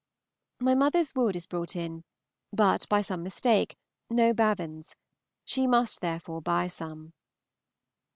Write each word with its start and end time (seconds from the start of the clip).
My 0.59 0.73
mother's 0.73 1.13
wood 1.13 1.35
is 1.35 1.45
brought 1.45 1.75
in, 1.75 2.03
but, 2.51 2.89
by 2.89 3.03
some 3.03 3.21
mistake, 3.21 3.77
no 4.09 4.33
bavins. 4.33 4.95
She 5.45 5.67
must 5.67 6.01
therefore 6.01 6.41
buy 6.41 6.69
some. 6.69 7.13